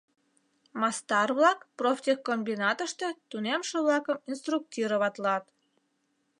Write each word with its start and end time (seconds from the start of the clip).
Мастар-влак 0.79 1.59
профтехкомбинатыште 1.77 3.07
тунемше-влакым 3.29 4.17
инструктироватлат. 4.31 5.45